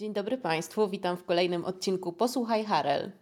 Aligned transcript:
Dzień 0.00 0.12
dobry 0.12 0.38
Państwu, 0.38 0.88
witam 0.88 1.16
w 1.16 1.24
kolejnym 1.24 1.64
odcinku 1.64 2.12
Posłuchaj 2.12 2.64
Harel. 2.64 3.12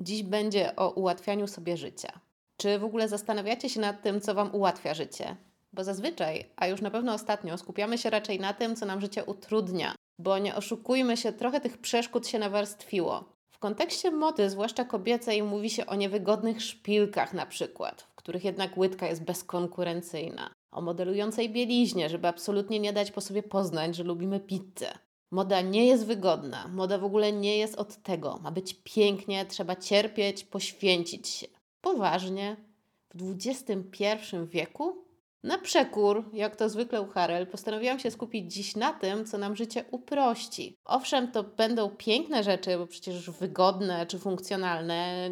Dziś 0.00 0.22
będzie 0.22 0.76
o 0.76 0.90
ułatwianiu 0.90 1.46
sobie 1.46 1.76
życia. 1.76 2.20
Czy 2.56 2.78
w 2.78 2.84
ogóle 2.84 3.08
zastanawiacie 3.08 3.68
się 3.68 3.80
nad 3.80 4.02
tym, 4.02 4.20
co 4.20 4.34
Wam 4.34 4.54
ułatwia 4.54 4.94
życie? 4.94 5.36
Bo 5.72 5.84
zazwyczaj, 5.84 6.50
a 6.56 6.66
już 6.66 6.80
na 6.80 6.90
pewno 6.90 7.14
ostatnio, 7.14 7.58
skupiamy 7.58 7.98
się 7.98 8.10
raczej 8.10 8.40
na 8.40 8.52
tym, 8.52 8.76
co 8.76 8.86
nam 8.86 9.00
życie 9.00 9.24
utrudnia. 9.24 9.94
Bo 10.18 10.38
nie 10.38 10.56
oszukujmy 10.56 11.16
się, 11.16 11.32
trochę 11.32 11.60
tych 11.60 11.78
przeszkód 11.78 12.26
się 12.26 12.38
nawarstwiło. 12.38 13.24
W 13.52 13.58
kontekście 13.58 14.10
mody, 14.10 14.50
zwłaszcza 14.50 14.84
kobiecej, 14.84 15.42
mówi 15.42 15.70
się 15.70 15.86
o 15.86 15.94
niewygodnych 15.94 16.62
szpilkach 16.62 17.34
na 17.34 17.46
przykład, 17.46 18.02
w 18.02 18.14
których 18.14 18.44
jednak 18.44 18.78
łydka 18.78 19.06
jest 19.06 19.24
bezkonkurencyjna. 19.24 20.50
O 20.72 20.80
modelującej 20.80 21.50
bieliźnie, 21.50 22.08
żeby 22.08 22.28
absolutnie 22.28 22.80
nie 22.80 22.92
dać 22.92 23.10
po 23.10 23.20
sobie 23.20 23.42
poznać, 23.42 23.96
że 23.96 24.04
lubimy 24.04 24.40
pizzę. 24.40 25.09
Moda 25.30 25.60
nie 25.60 25.86
jest 25.86 26.06
wygodna, 26.06 26.68
moda 26.68 26.98
w 26.98 27.04
ogóle 27.04 27.32
nie 27.32 27.58
jest 27.58 27.74
od 27.74 28.02
tego. 28.02 28.38
Ma 28.42 28.50
być 28.50 28.76
pięknie, 28.84 29.46
trzeba 29.46 29.76
cierpieć, 29.76 30.44
poświęcić 30.44 31.28
się. 31.28 31.46
Poważnie, 31.80 32.56
w 33.14 33.36
XXI 33.36 34.36
wieku? 34.46 35.04
Na 35.42 35.58
przekór, 35.58 36.30
jak 36.32 36.56
to 36.56 36.68
zwykle 36.68 37.02
u 37.02 37.06
Harel, 37.06 37.46
postanowiłam 37.46 37.98
się 37.98 38.10
skupić 38.10 38.54
dziś 38.54 38.76
na 38.76 38.92
tym, 38.92 39.26
co 39.26 39.38
nam 39.38 39.56
życie 39.56 39.84
uprości. 39.90 40.76
Owszem, 40.84 41.32
to 41.32 41.42
będą 41.42 41.90
piękne 41.90 42.42
rzeczy, 42.42 42.78
bo 42.78 42.86
przecież 42.86 43.30
wygodne 43.30 44.06
czy 44.06 44.18
funkcjonalne 44.18 45.30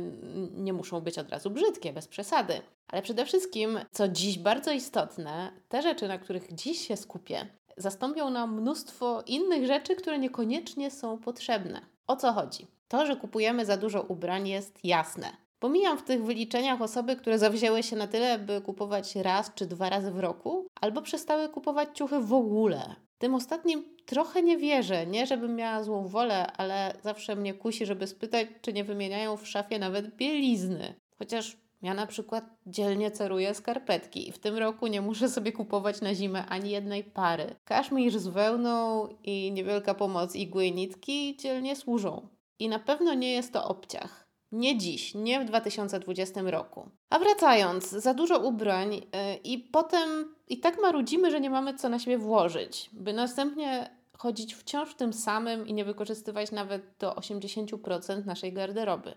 nie 0.54 0.72
muszą 0.72 1.00
być 1.00 1.18
od 1.18 1.30
razu 1.30 1.50
brzydkie, 1.50 1.92
bez 1.92 2.08
przesady. 2.08 2.60
Ale 2.88 3.02
przede 3.02 3.24
wszystkim, 3.24 3.78
co 3.92 4.08
dziś 4.08 4.38
bardzo 4.38 4.72
istotne, 4.72 5.52
te 5.68 5.82
rzeczy, 5.82 6.08
na 6.08 6.18
których 6.18 6.54
dziś 6.54 6.88
się 6.88 6.96
skupię, 6.96 7.46
zastąpią 7.78 8.30
nam 8.30 8.60
mnóstwo 8.60 9.22
innych 9.26 9.66
rzeczy, 9.66 9.96
które 9.96 10.18
niekoniecznie 10.18 10.90
są 10.90 11.18
potrzebne. 11.18 11.80
O 12.06 12.16
co 12.16 12.32
chodzi? 12.32 12.66
To, 12.88 13.06
że 13.06 13.16
kupujemy 13.16 13.66
za 13.66 13.76
dużo 13.76 14.02
ubrań 14.02 14.48
jest 14.48 14.78
jasne. 14.84 15.26
Pomijam 15.58 15.98
w 15.98 16.02
tych 16.02 16.24
wyliczeniach 16.24 16.82
osoby, 16.82 17.16
które 17.16 17.38
zawzięły 17.38 17.82
się 17.82 17.96
na 17.96 18.06
tyle, 18.06 18.38
by 18.38 18.60
kupować 18.60 19.16
raz 19.16 19.54
czy 19.54 19.66
dwa 19.66 19.90
razy 19.90 20.10
w 20.10 20.18
roku, 20.18 20.66
albo 20.80 21.02
przestały 21.02 21.48
kupować 21.48 21.88
ciuchy 21.94 22.20
w 22.20 22.32
ogóle. 22.32 22.94
Tym 23.18 23.34
ostatnim 23.34 23.84
trochę 24.06 24.42
nie 24.42 24.58
wierzę. 24.58 25.06
Nie, 25.06 25.26
żebym 25.26 25.56
miała 25.56 25.82
złą 25.82 26.08
wolę, 26.08 26.52
ale 26.52 26.94
zawsze 27.02 27.36
mnie 27.36 27.54
kusi, 27.54 27.86
żeby 27.86 28.06
spytać, 28.06 28.46
czy 28.60 28.72
nie 28.72 28.84
wymieniają 28.84 29.36
w 29.36 29.48
szafie 29.48 29.78
nawet 29.78 30.16
bielizny. 30.16 30.94
Chociaż 31.18 31.56
ja 31.82 31.94
na 31.94 32.06
przykład 32.06 32.44
dzielnie 32.66 33.10
ceruję 33.10 33.54
skarpetki 33.54 34.28
i 34.28 34.32
w 34.32 34.38
tym 34.38 34.56
roku 34.56 34.86
nie 34.86 35.00
muszę 35.00 35.28
sobie 35.28 35.52
kupować 35.52 36.00
na 36.00 36.14
zimę 36.14 36.46
ani 36.46 36.70
jednej 36.70 37.04
pary. 37.04 37.54
Kaszmir 37.64 38.18
z 38.18 38.26
wełną 38.26 39.08
i 39.24 39.52
niewielka 39.52 39.94
pomoc 39.94 40.36
igły 40.36 40.66
i 40.66 40.72
nitki 40.72 41.36
dzielnie 41.36 41.76
służą. 41.76 42.28
I 42.58 42.68
na 42.68 42.78
pewno 42.78 43.14
nie 43.14 43.32
jest 43.32 43.52
to 43.52 43.68
obciach. 43.68 44.28
Nie 44.52 44.78
dziś, 44.78 45.14
nie 45.14 45.40
w 45.40 45.44
2020 45.44 46.40
roku. 46.44 46.88
A 47.10 47.18
wracając, 47.18 47.90
za 47.90 48.14
dużo 48.14 48.38
ubrań 48.38 48.94
yy, 48.94 49.02
i 49.44 49.58
potem 49.58 50.34
i 50.48 50.60
tak 50.60 50.82
marudzimy, 50.82 51.30
że 51.30 51.40
nie 51.40 51.50
mamy 51.50 51.74
co 51.74 51.88
na 51.88 51.98
siebie 51.98 52.18
włożyć, 52.18 52.90
by 52.92 53.12
następnie 53.12 53.90
chodzić 54.18 54.54
wciąż 54.54 54.90
w 54.90 54.94
tym 54.94 55.12
samym 55.12 55.68
i 55.68 55.74
nie 55.74 55.84
wykorzystywać 55.84 56.50
nawet 56.50 56.82
do 56.98 57.12
80% 57.12 58.26
naszej 58.26 58.52
garderoby. 58.52 59.14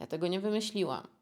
Ja 0.00 0.06
tego 0.06 0.26
nie 0.26 0.40
wymyśliłam 0.40 1.13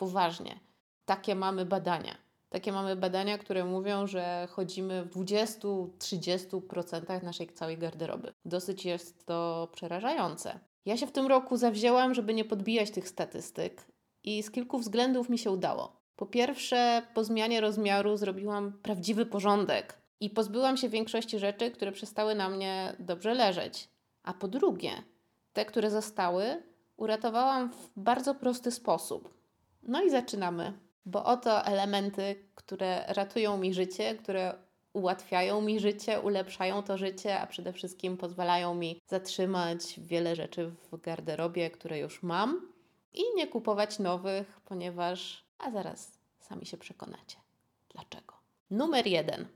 poważnie. 0.00 0.60
Takie 1.04 1.34
mamy 1.34 1.66
badania. 1.66 2.16
Takie 2.48 2.72
mamy 2.72 2.96
badania, 2.96 3.38
które 3.38 3.64
mówią, 3.64 4.06
że 4.06 4.48
chodzimy 4.50 5.04
w 5.04 5.10
20-30% 5.10 7.22
naszej 7.22 7.48
całej 7.48 7.78
garderoby. 7.78 8.32
Dosyć 8.44 8.84
jest 8.84 9.26
to 9.26 9.68
przerażające. 9.72 10.60
Ja 10.84 10.96
się 10.96 11.06
w 11.06 11.12
tym 11.12 11.26
roku 11.26 11.56
zawzięłam, 11.56 12.14
żeby 12.14 12.34
nie 12.34 12.44
podbijać 12.44 12.90
tych 12.90 13.08
statystyk 13.08 13.86
i 14.24 14.42
z 14.42 14.50
kilku 14.50 14.78
względów 14.78 15.28
mi 15.28 15.38
się 15.38 15.50
udało. 15.50 16.00
Po 16.16 16.26
pierwsze, 16.26 17.02
po 17.14 17.24
zmianie 17.24 17.60
rozmiaru 17.60 18.16
zrobiłam 18.16 18.72
prawdziwy 18.72 19.26
porządek 19.26 19.98
i 20.20 20.30
pozbyłam 20.30 20.76
się 20.76 20.88
większości 20.88 21.38
rzeczy, 21.38 21.70
które 21.70 21.92
przestały 21.92 22.34
na 22.34 22.48
mnie 22.48 22.96
dobrze 22.98 23.34
leżeć. 23.34 23.88
A 24.22 24.34
po 24.34 24.48
drugie, 24.48 24.90
te, 25.52 25.64
które 25.64 25.90
zostały, 25.90 26.62
uratowałam 26.96 27.72
w 27.72 27.90
bardzo 27.96 28.34
prosty 28.34 28.70
sposób. 28.70 29.39
No 29.82 30.02
i 30.02 30.10
zaczynamy, 30.10 30.72
bo 31.06 31.24
oto 31.24 31.64
elementy, 31.64 32.44
które 32.54 33.04
ratują 33.08 33.58
mi 33.58 33.74
życie, 33.74 34.14
które 34.14 34.54
ułatwiają 34.92 35.60
mi 35.60 35.80
życie, 35.80 36.20
ulepszają 36.20 36.82
to 36.82 36.98
życie, 36.98 37.40
a 37.40 37.46
przede 37.46 37.72
wszystkim 37.72 38.16
pozwalają 38.16 38.74
mi 38.74 39.00
zatrzymać 39.06 40.00
wiele 40.00 40.36
rzeczy 40.36 40.66
w 40.92 41.00
garderobie, 41.00 41.70
które 41.70 41.98
już 41.98 42.22
mam 42.22 42.72
i 43.12 43.22
nie 43.36 43.46
kupować 43.46 43.98
nowych, 43.98 44.60
ponieważ, 44.64 45.44
a 45.58 45.70
zaraz 45.70 46.18
sami 46.40 46.66
się 46.66 46.76
przekonacie. 46.76 47.36
Dlaczego? 47.88 48.34
Numer 48.70 49.06
jeden. 49.06 49.48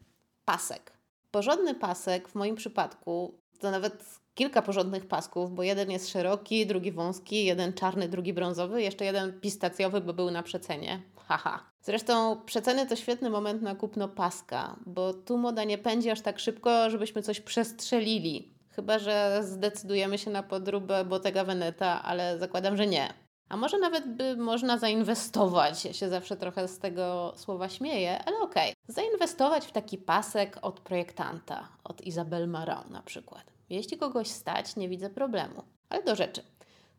Pasek. 0.45 0.93
Porządny 1.31 1.75
pasek 1.75 2.29
w 2.29 2.35
moim 2.35 2.57
przypadku 2.57 3.35
to 3.59 3.71
nawet 3.71 4.21
kilka 4.35 4.63
porządnych 4.63 5.07
pasków, 5.07 5.55
bo 5.55 5.63
jeden 5.63 5.91
jest 5.91 6.09
szeroki, 6.09 6.67
drugi 6.67 6.93
wąski, 6.93 7.45
jeden 7.45 7.73
czarny, 7.73 8.09
drugi 8.09 8.33
brązowy, 8.33 8.83
jeszcze 8.83 9.05
jeden 9.05 9.41
pistacjowy, 9.41 10.01
bo 10.01 10.13
był 10.13 10.31
na 10.31 10.43
przecenie. 10.43 11.03
Haha. 11.29 11.61
Zresztą 11.83 12.43
przeceny 12.47 12.87
to 12.87 12.97
świetny 12.97 13.31
moment 13.31 13.63
na 13.63 13.75
kupno 13.75 14.09
paska, 14.09 14.77
bo 14.87 15.15
tu 15.15 15.39
moda 15.39 15.65
nie 15.65 15.79
pędzi 15.79 16.11
aż 16.11 16.21
tak 16.21 16.39
szybko, 16.39 16.91
żebyśmy 16.91 17.23
coś 17.23 17.41
przestrzelili. 17.41 18.55
Chyba, 18.71 18.99
że 18.99 19.41
zdecydujemy 19.43 20.19
się 20.19 20.31
na 20.31 20.43
podróbę 20.43 21.05
Bottega 21.05 21.45
Veneta, 21.45 22.03
ale 22.03 22.39
zakładam, 22.39 22.77
że 22.77 22.87
nie. 22.87 23.15
A 23.49 23.57
może 23.57 23.79
nawet 23.79 24.17
by 24.17 24.37
można 24.37 24.79
zainwestować. 24.79 25.85
Ja 25.85 25.93
się 25.93 26.09
zawsze 26.09 26.37
trochę 26.37 26.69
z 26.69 26.79
tego 26.79 27.33
słowa 27.37 27.69
śmieję, 27.69 28.25
ale 28.25 28.39
okej. 28.39 28.73
Okay. 28.73 28.95
Zainwestować 28.95 29.67
w 29.67 29.73
taki 29.73 29.99
pasek 29.99 30.59
od 30.63 30.81
projektanta, 30.81 31.69
od 31.85 32.01
Isabel 32.01 32.49
Marant 32.49 32.91
na 32.91 33.03
przykład. 33.03 33.54
Jeśli 33.71 33.99
kogoś 33.99 34.29
stać, 34.29 34.77
nie 34.77 34.89
widzę 34.89 35.11
problemu. 35.11 35.63
Ale 35.89 36.03
do 36.03 36.15
rzeczy. 36.15 36.43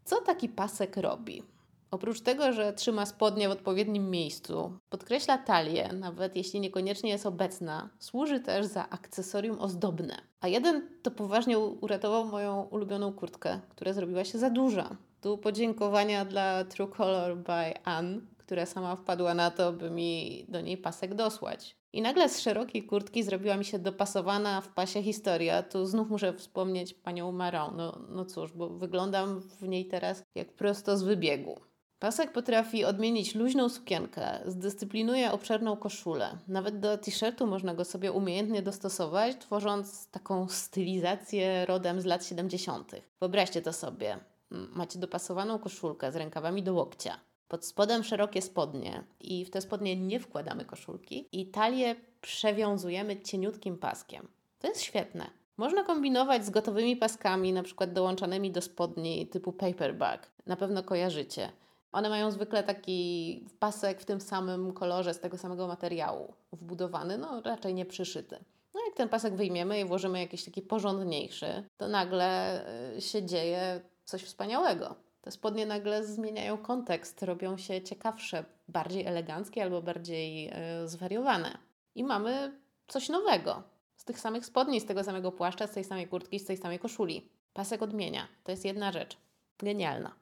Co 0.05 0.21
taki 0.21 0.49
pasek 0.49 0.97
robi? 0.97 1.43
Oprócz 1.91 2.21
tego, 2.21 2.53
że 2.53 2.73
trzyma 2.73 3.05
spodnie 3.05 3.49
w 3.49 3.51
odpowiednim 3.51 4.09
miejscu, 4.09 4.79
podkreśla 4.89 5.37
talię, 5.37 5.89
nawet 5.93 6.35
jeśli 6.35 6.59
niekoniecznie 6.59 7.09
jest 7.09 7.25
obecna, 7.25 7.89
służy 7.99 8.39
też 8.39 8.65
za 8.65 8.89
akcesorium 8.89 9.59
ozdobne. 9.59 10.21
A 10.41 10.47
jeden 10.47 10.89
to 11.03 11.11
poważnie 11.11 11.59
uratował 11.59 12.25
moją 12.25 12.61
ulubioną 12.61 13.13
kurtkę, 13.13 13.59
która 13.69 13.93
zrobiła 13.93 14.25
się 14.25 14.37
za 14.37 14.49
duża. 14.49 14.97
Tu 15.21 15.37
podziękowania 15.37 16.25
dla 16.25 16.63
True 16.63 16.87
Color 16.87 17.37
by 17.37 17.83
Anne, 17.83 18.21
która 18.45 18.65
sama 18.65 18.95
wpadła 18.95 19.33
na 19.33 19.51
to, 19.51 19.73
by 19.73 19.91
mi 19.91 20.45
do 20.49 20.61
niej 20.61 20.77
pasek 20.77 21.15
dosłać. 21.15 21.77
I 21.93 22.01
nagle 22.01 22.29
z 22.29 22.39
szerokiej 22.39 22.83
kurtki 22.83 23.23
zrobiła 23.23 23.57
mi 23.57 23.65
się 23.65 23.79
dopasowana 23.79 24.61
w 24.61 24.67
pasie 24.67 25.03
historia. 25.03 25.63
Tu 25.63 25.85
znów 25.85 26.09
muszę 26.09 26.33
wspomnieć 26.33 26.93
panią 26.93 27.31
Marą. 27.31 27.71
No, 27.71 27.99
no 28.09 28.25
cóż, 28.25 28.51
bo 28.51 28.69
wyglądam 28.69 29.41
w 29.41 29.67
niej 29.67 29.85
teraz 29.85 30.23
jak 30.35 30.53
prosto 30.53 30.97
z 30.97 31.03
wybiegu. 31.03 31.59
Pasek 31.99 32.31
potrafi 32.31 32.85
odmienić 32.85 33.35
luźną 33.35 33.69
sukienkę, 33.69 34.39
zdyscyplinuje 34.45 35.31
obszerną 35.31 35.77
koszulę. 35.77 36.37
Nawet 36.47 36.79
do 36.79 36.97
t-shirtu 36.97 37.47
można 37.47 37.73
go 37.73 37.85
sobie 37.85 38.11
umiejętnie 38.11 38.61
dostosować, 38.61 39.37
tworząc 39.39 40.11
taką 40.11 40.47
stylizację 40.47 41.65
rodem 41.65 42.01
z 42.01 42.05
lat 42.05 42.25
70. 42.25 42.91
Wyobraźcie 43.19 43.61
to 43.61 43.73
sobie. 43.73 44.19
Macie 44.51 44.99
dopasowaną 44.99 45.59
koszulkę 45.59 46.11
z 46.11 46.15
rękawami 46.15 46.63
do 46.63 46.73
łokcia 46.73 47.19
pod 47.55 47.65
spodem 47.65 48.03
szerokie 48.03 48.41
spodnie 48.41 49.03
i 49.19 49.45
w 49.45 49.49
te 49.49 49.61
spodnie 49.61 49.95
nie 49.95 50.19
wkładamy 50.19 50.65
koszulki 50.65 51.27
i 51.31 51.45
talię 51.45 51.95
przewiązujemy 52.21 53.21
cieniutkim 53.21 53.77
paskiem. 53.77 54.27
To 54.59 54.67
jest 54.67 54.81
świetne. 54.81 55.29
Można 55.57 55.83
kombinować 55.83 56.45
z 56.45 56.49
gotowymi 56.49 56.97
paskami, 56.97 57.53
na 57.53 57.63
przykład 57.63 57.93
dołączanymi 57.93 58.51
do 58.51 58.61
spodni 58.61 59.27
typu 59.27 59.53
paperback. 59.53 60.31
Na 60.45 60.55
pewno 60.55 60.83
kojarzycie. 60.83 61.51
One 61.91 62.09
mają 62.09 62.31
zwykle 62.31 62.63
taki 62.63 63.45
pasek 63.59 64.01
w 64.01 64.05
tym 64.05 64.21
samym 64.21 64.73
kolorze, 64.73 65.13
z 65.13 65.19
tego 65.19 65.37
samego 65.37 65.67
materiału, 65.67 66.33
wbudowany, 66.53 67.17
no 67.17 67.41
raczej 67.41 67.73
nie 67.73 67.85
przyszyty. 67.85 68.39
No 68.73 68.81
jak 68.85 68.95
ten 68.95 69.09
pasek 69.09 69.35
wyjmiemy 69.35 69.79
i 69.79 69.85
włożymy 69.85 70.19
jakiś 70.19 70.45
taki 70.45 70.61
porządniejszy, 70.61 71.63
to 71.77 71.87
nagle 71.87 72.61
y, 72.97 73.01
się 73.01 73.25
dzieje 73.25 73.81
coś 74.05 74.23
wspaniałego. 74.23 75.04
Te 75.25 75.31
spodnie 75.31 75.65
nagle 75.65 76.05
zmieniają 76.05 76.57
kontekst, 76.57 77.23
robią 77.23 77.57
się 77.57 77.81
ciekawsze, 77.81 78.45
bardziej 78.67 79.05
eleganckie 79.05 79.63
albo 79.63 79.81
bardziej 79.81 80.43
yy, 80.43 80.51
zwariowane. 80.87 81.57
I 81.95 82.03
mamy 82.03 82.59
coś 82.87 83.09
nowego. 83.09 83.63
Z 83.95 84.05
tych 84.05 84.19
samych 84.19 84.45
spodni, 84.45 84.81
z 84.81 84.85
tego 84.85 85.03
samego 85.03 85.31
płaszcza, 85.31 85.67
z 85.67 85.71
tej 85.71 85.83
samej 85.83 86.07
kurtki, 86.07 86.39
z 86.39 86.45
tej 86.45 86.57
samej 86.57 86.79
koszuli. 86.79 87.29
Pasek 87.53 87.81
odmienia. 87.81 88.27
To 88.43 88.51
jest 88.51 88.65
jedna 88.65 88.91
rzecz. 88.91 89.17
Genialna. 89.59 90.15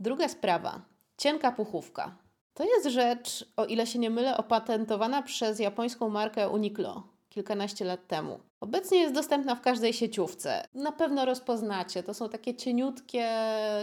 Druga 0.00 0.28
sprawa. 0.28 0.80
Cienka 1.16 1.52
puchówka. 1.52 2.16
To 2.54 2.64
jest 2.64 2.88
rzecz, 2.88 3.52
o 3.56 3.64
ile 3.64 3.86
się 3.86 3.98
nie 3.98 4.10
mylę, 4.10 4.36
opatentowana 4.36 5.22
przez 5.22 5.58
japońską 5.58 6.08
markę 6.08 6.48
Uniqlo 6.48 7.02
kilkanaście 7.28 7.84
lat 7.84 8.06
temu. 8.06 8.40
Obecnie 8.60 8.98
jest 8.98 9.14
dostępna 9.14 9.54
w 9.54 9.60
każdej 9.60 9.92
sieciówce. 9.92 10.64
Na 10.74 10.92
pewno 10.92 11.24
rozpoznacie. 11.24 12.02
To 12.02 12.14
są 12.14 12.28
takie 12.28 12.54
cieniutkie 12.54 13.30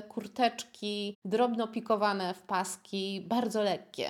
kurteczki, 0.09 1.17
drobno 1.25 1.67
pikowane 1.67 2.33
w 2.33 2.41
paski, 2.41 3.21
bardzo 3.21 3.61
lekkie. 3.61 4.09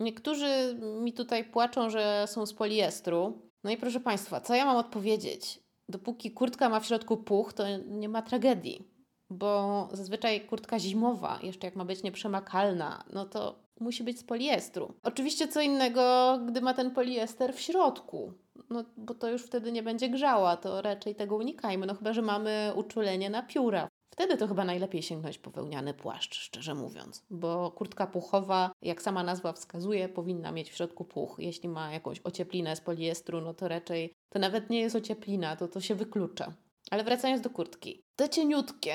Niektórzy 0.00 0.78
mi 1.00 1.12
tutaj 1.12 1.44
płaczą, 1.44 1.90
że 1.90 2.24
są 2.26 2.46
z 2.46 2.54
poliestru. 2.54 3.42
No 3.64 3.70
i 3.70 3.76
proszę 3.76 4.00
Państwa, 4.00 4.40
co 4.40 4.54
ja 4.54 4.64
mam 4.64 4.76
odpowiedzieć? 4.76 5.60
Dopóki 5.88 6.30
kurtka 6.30 6.68
ma 6.68 6.80
w 6.80 6.86
środku 6.86 7.16
puch, 7.16 7.52
to 7.52 7.64
nie 7.86 8.08
ma 8.08 8.22
tragedii, 8.22 8.88
bo 9.30 9.88
zazwyczaj 9.92 10.40
kurtka 10.40 10.78
zimowa, 10.78 11.38
jeszcze 11.42 11.66
jak 11.66 11.76
ma 11.76 11.84
być 11.84 12.02
nieprzemakalna, 12.02 13.04
no 13.12 13.24
to 13.24 13.58
musi 13.80 14.04
być 14.04 14.18
z 14.18 14.24
poliestru. 14.24 14.94
Oczywiście 15.02 15.48
co 15.48 15.60
innego, 15.60 16.38
gdy 16.46 16.60
ma 16.60 16.74
ten 16.74 16.90
poliester 16.90 17.54
w 17.54 17.60
środku, 17.60 18.32
no 18.70 18.84
bo 18.96 19.14
to 19.14 19.30
już 19.30 19.42
wtedy 19.42 19.72
nie 19.72 19.82
będzie 19.82 20.08
grzała, 20.08 20.56
to 20.56 20.82
raczej 20.82 21.14
tego 21.14 21.36
unikajmy, 21.36 21.86
no 21.86 21.94
chyba, 21.94 22.12
że 22.12 22.22
mamy 22.22 22.72
uczulenie 22.76 23.30
na 23.30 23.42
pióra. 23.42 23.88
Wtedy 24.10 24.36
to 24.36 24.48
chyba 24.48 24.64
najlepiej 24.64 25.02
sięgnąć 25.02 25.38
po 25.38 25.50
wełniany 25.50 25.94
płaszcz, 25.94 26.34
szczerze 26.34 26.74
mówiąc, 26.74 27.24
bo 27.30 27.70
kurtka 27.70 28.06
puchowa, 28.06 28.70
jak 28.82 29.02
sama 29.02 29.22
nazwa 29.22 29.52
wskazuje, 29.52 30.08
powinna 30.08 30.52
mieć 30.52 30.70
w 30.70 30.76
środku 30.76 31.04
puch. 31.04 31.36
Jeśli 31.38 31.68
ma 31.68 31.92
jakąś 31.92 32.20
ocieplinę 32.24 32.76
z 32.76 32.80
poliestru, 32.80 33.40
no 33.40 33.54
to 33.54 33.68
raczej 33.68 34.12
to 34.28 34.38
nawet 34.38 34.70
nie 34.70 34.80
jest 34.80 34.96
ocieplina, 34.96 35.56
to 35.56 35.68
to 35.68 35.80
się 35.80 35.94
wyklucza. 35.94 36.52
Ale 36.90 37.04
wracając 37.04 37.42
do 37.42 37.50
kurtki. 37.50 38.02
Te 38.16 38.28
cieniutkie 38.28 38.94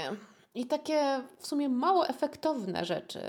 i 0.56 0.66
takie 0.66 1.24
w 1.40 1.48
sumie 1.48 1.70
mało 1.70 2.08
efektowne 2.08 2.86
rzeczy. 2.86 3.20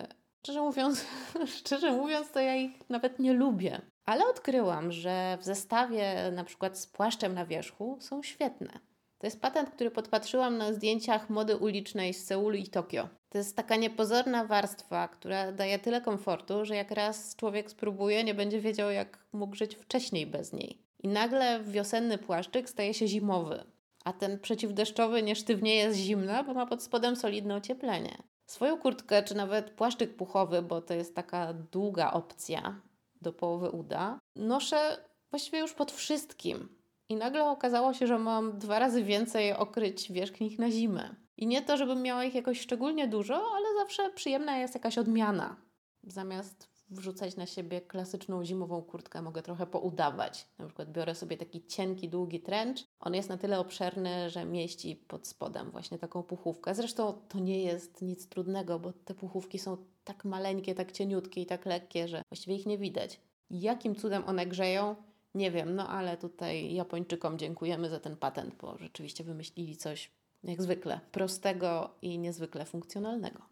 Szczerze 0.42 0.60
mówiąc, 0.60 1.06
szczerze 1.58 1.92
mówiąc, 1.92 2.30
to 2.32 2.40
ja 2.40 2.56
ich 2.56 2.90
nawet 2.90 3.18
nie 3.18 3.32
lubię. 3.32 3.80
Ale 4.06 4.26
odkryłam, 4.26 4.92
że 4.92 5.38
w 5.40 5.44
zestawie 5.44 6.30
na 6.32 6.44
przykład 6.44 6.78
z 6.78 6.86
płaszczem 6.86 7.34
na 7.34 7.46
wierzchu 7.46 7.98
są 8.00 8.22
świetne. 8.22 8.80
To 9.18 9.26
jest 9.26 9.40
patent, 9.40 9.70
który 9.70 9.90
podpatrzyłam 9.90 10.58
na 10.58 10.72
zdjęciach 10.72 11.30
mody 11.30 11.56
ulicznej 11.56 12.14
z 12.14 12.26
Seulu 12.26 12.56
i 12.56 12.68
Tokio. 12.68 13.08
To 13.28 13.38
jest 13.38 13.56
taka 13.56 13.76
niepozorna 13.76 14.44
warstwa, 14.44 15.08
która 15.08 15.52
daje 15.52 15.78
tyle 15.78 16.00
komfortu, 16.00 16.64
że 16.64 16.76
jak 16.76 16.90
raz 16.90 17.36
człowiek 17.36 17.70
spróbuje, 17.70 18.24
nie 18.24 18.34
będzie 18.34 18.60
wiedział, 18.60 18.90
jak 18.90 19.18
mógł 19.32 19.54
żyć 19.54 19.76
wcześniej 19.76 20.26
bez 20.26 20.52
niej. 20.52 20.78
I 21.02 21.08
nagle 21.08 21.60
wiosenny 21.62 22.18
płaszczyk 22.18 22.70
staje 22.70 22.94
się 22.94 23.08
zimowy, 23.08 23.64
a 24.04 24.12
ten 24.12 24.38
przeciwdeszczowy 24.38 25.22
nie 25.22 25.36
sztywnieje 25.36 25.92
z 25.92 25.96
zimna, 25.96 26.42
bo 26.42 26.54
ma 26.54 26.66
pod 26.66 26.82
spodem 26.82 27.16
solidne 27.16 27.56
ocieplenie. 27.56 28.18
Swoją 28.46 28.78
kurtkę, 28.78 29.22
czy 29.22 29.34
nawet 29.34 29.70
płaszczyk 29.70 30.16
puchowy, 30.16 30.62
bo 30.62 30.80
to 30.80 30.94
jest 30.94 31.14
taka 31.14 31.52
długa 31.52 32.12
opcja 32.12 32.80
do 33.24 33.32
połowy 33.32 33.70
uda, 33.70 34.18
noszę 34.36 34.96
właściwie 35.30 35.58
już 35.58 35.72
pod 35.72 35.92
wszystkim. 35.92 36.68
I 37.08 37.16
nagle 37.16 37.44
okazało 37.44 37.94
się, 37.94 38.06
że 38.06 38.18
mam 38.18 38.58
dwa 38.58 38.78
razy 38.78 39.02
więcej 39.02 39.52
okryć 39.52 40.12
wierzchnich 40.12 40.58
na 40.58 40.70
zimę. 40.70 41.14
I 41.36 41.46
nie 41.46 41.62
to, 41.62 41.76
żebym 41.76 42.02
miała 42.02 42.24
ich 42.24 42.34
jakoś 42.34 42.60
szczególnie 42.60 43.08
dużo, 43.08 43.34
ale 43.34 43.66
zawsze 43.78 44.10
przyjemna 44.10 44.58
jest 44.58 44.74
jakaś 44.74 44.98
odmiana. 44.98 45.56
Zamiast 46.02 46.73
wrzucać 46.90 47.36
na 47.36 47.46
siebie 47.46 47.80
klasyczną 47.80 48.44
zimową 48.44 48.82
kurtkę, 48.82 49.22
mogę 49.22 49.42
trochę 49.42 49.66
poudawać. 49.66 50.46
Na 50.58 50.66
przykład 50.66 50.92
biorę 50.92 51.14
sobie 51.14 51.36
taki 51.36 51.66
cienki, 51.66 52.08
długi 52.08 52.40
trench. 52.40 52.78
On 53.00 53.14
jest 53.14 53.28
na 53.28 53.36
tyle 53.36 53.58
obszerny, 53.58 54.30
że 54.30 54.44
mieści 54.44 54.96
pod 54.96 55.26
spodem 55.26 55.70
właśnie 55.70 55.98
taką 55.98 56.22
puchówkę. 56.22 56.74
Zresztą 56.74 57.12
to 57.28 57.38
nie 57.38 57.62
jest 57.62 58.02
nic 58.02 58.28
trudnego, 58.28 58.78
bo 58.78 58.92
te 58.92 59.14
puchówki 59.14 59.58
są 59.58 59.76
tak 60.04 60.24
maleńkie, 60.24 60.74
tak 60.74 60.92
cieniutkie 60.92 61.42
i 61.42 61.46
tak 61.46 61.66
lekkie, 61.66 62.08
że 62.08 62.22
właściwie 62.30 62.56
ich 62.56 62.66
nie 62.66 62.78
widać. 62.78 63.20
Jakim 63.50 63.94
cudem 63.94 64.24
one 64.26 64.46
grzeją? 64.46 64.96
Nie 65.34 65.50
wiem, 65.50 65.74
no 65.74 65.88
ale 65.88 66.16
tutaj 66.16 66.74
Japończykom 66.74 67.38
dziękujemy 67.38 67.90
za 67.90 68.00
ten 68.00 68.16
patent, 68.16 68.54
bo 68.54 68.78
rzeczywiście 68.78 69.24
wymyślili 69.24 69.76
coś 69.76 70.10
jak 70.44 70.62
zwykle 70.62 71.00
prostego 71.12 71.90
i 72.02 72.18
niezwykle 72.18 72.64
funkcjonalnego. 72.64 73.42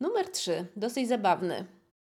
Numer 0.00 0.28
3, 0.28 0.66
dosyć 0.76 1.08
zabawny. 1.08 1.66